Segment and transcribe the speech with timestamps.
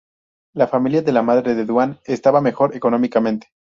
[0.55, 3.51] La familia de la madre de Duan estaba mejor económicamente.